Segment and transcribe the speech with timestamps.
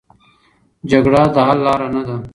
[0.89, 2.15] جګړه د حل لاره نه ده.